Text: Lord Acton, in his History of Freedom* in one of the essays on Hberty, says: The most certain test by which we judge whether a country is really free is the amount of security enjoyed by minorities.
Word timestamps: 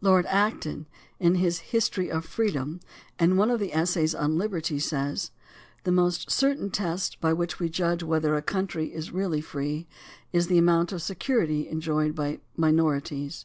Lord 0.00 0.26
Acton, 0.26 0.86
in 1.18 1.34
his 1.34 1.58
History 1.58 2.08
of 2.08 2.24
Freedom* 2.24 2.78
in 3.18 3.36
one 3.36 3.50
of 3.50 3.58
the 3.58 3.74
essays 3.74 4.14
on 4.14 4.36
Hberty, 4.38 4.80
says: 4.80 5.32
The 5.82 5.90
most 5.90 6.30
certain 6.30 6.70
test 6.70 7.20
by 7.20 7.32
which 7.32 7.58
we 7.58 7.68
judge 7.68 8.04
whether 8.04 8.36
a 8.36 8.42
country 8.42 8.94
is 8.94 9.10
really 9.10 9.40
free 9.40 9.88
is 10.32 10.46
the 10.46 10.56
amount 10.56 10.92
of 10.92 11.02
security 11.02 11.66
enjoyed 11.68 12.14
by 12.14 12.38
minorities. 12.56 13.44